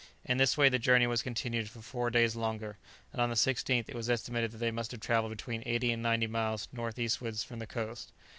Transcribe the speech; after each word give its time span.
In 0.25 0.37
this 0.39 0.57
way 0.57 0.67
the 0.67 0.79
journey 0.79 1.05
was 1.05 1.21
continued 1.21 1.69
for 1.69 1.79
four 1.79 2.09
days 2.09 2.35
longer, 2.35 2.79
and 3.13 3.21
on 3.21 3.29
the 3.29 3.35
16th 3.35 3.85
it 3.87 3.93
was 3.93 4.09
estimated 4.09 4.49
that 4.51 4.57
they 4.57 4.71
must 4.71 4.89
have 4.89 4.99
travelled 4.99 5.29
between 5.31 5.61
eighty 5.63 5.91
and 5.91 6.01
ninety 6.01 6.25
miles 6.25 6.67
north 6.73 6.97
eastwards 6.97 7.43
from 7.43 7.59
the 7.59 7.67
coast. 7.67 8.11